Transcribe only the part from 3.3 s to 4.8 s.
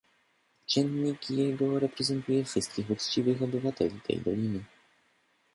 obywateli tej doliny."